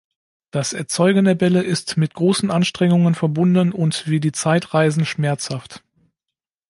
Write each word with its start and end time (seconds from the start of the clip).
Das 0.49 0.73
Erzeugen 0.73 1.25
der 1.25 1.35
Bälle 1.35 1.61
ist 1.61 1.95
mit 1.95 2.15
großen 2.15 2.49
Anstrengungen 2.49 3.13
verbunden 3.13 3.71
und 3.71 4.07
wie 4.09 4.19
die 4.19 4.31
Zeitreisen 4.31 5.05
schmerzhaft. 5.05 5.83